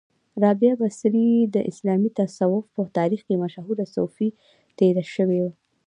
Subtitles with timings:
[0.41, 4.29] را بعه بصري د اسلامې تصوف په تاریخ کې مشهوره صوفۍ
[4.77, 5.41] تیره شوی